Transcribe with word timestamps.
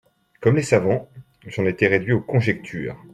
Comme 0.39 0.55
les 0.55 0.63
savants, 0.63 1.07
j’en 1.45 1.63
étais 1.67 1.85
réduit 1.85 2.13
aux 2.13 2.21
conjectures. 2.21 2.99